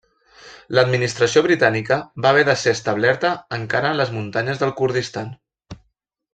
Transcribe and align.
L'administració 0.77 1.43
britànica 1.47 1.97
va 2.25 2.31
haver 2.31 2.47
de 2.49 2.57
ser 2.63 2.75
establerta 2.79 3.33
encara 3.61 3.93
en 3.93 4.03
les 4.03 4.17
muntanyes 4.19 4.65
del 4.65 4.77
Kurdistan. 4.83 5.33